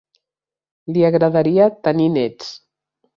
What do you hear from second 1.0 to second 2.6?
agradaria tenir nets.